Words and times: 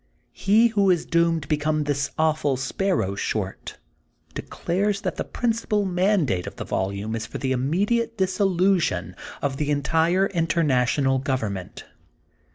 He 0.33 0.69
who 0.69 0.89
is 0.89 1.05
doomed 1.05 1.43
to 1.43 1.47
become 1.47 1.83
this 1.83 2.09
awful 2.17 2.57
Sparrow 2.57 3.13
Short 3.13 3.77
declares 4.33 5.01
that 5.01 5.17
the 5.17 5.23
principal 5.23 5.85
mandate 5.85 6.47
of 6.47 6.55
the 6.55 6.65
volume 6.65 7.15
is 7.15 7.27
for 7.27 7.37
the 7.37 7.51
immediate 7.51 8.17
dissolution 8.17 9.15
of 9.43 9.57
the 9.57 9.69
entire 9.69 10.25
International 10.25 11.19
Government. 11.19 11.85